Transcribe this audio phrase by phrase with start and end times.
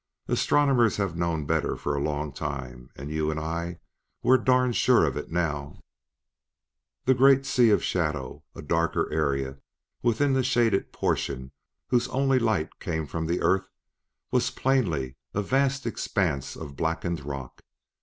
[0.27, 3.77] Astronomers have known better for a long time; and you and I
[4.23, 5.79] we're darned sure of it now."
[7.05, 9.59] The great sea of shadow, a darker area
[10.01, 11.51] within the shaded portion
[11.89, 13.69] whose only light came from the Earth,
[14.31, 17.61] was plainly a vast expanse of blackened rock.